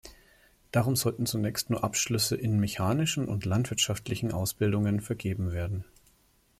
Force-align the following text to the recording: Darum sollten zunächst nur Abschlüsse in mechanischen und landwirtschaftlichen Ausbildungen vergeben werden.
Darum 0.71 0.95
sollten 0.95 1.27
zunächst 1.27 1.69
nur 1.69 1.83
Abschlüsse 1.83 2.35
in 2.35 2.59
mechanischen 2.59 3.27
und 3.27 3.45
landwirtschaftlichen 3.45 4.31
Ausbildungen 4.31 4.99
vergeben 4.99 5.51
werden. 5.51 5.85